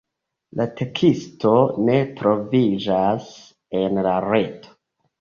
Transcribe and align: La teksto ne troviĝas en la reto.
La 0.61 0.65
teksto 0.79 1.51
ne 1.91 1.99
troviĝas 2.23 3.31
en 3.85 4.05
la 4.11 4.19
reto. 4.31 4.79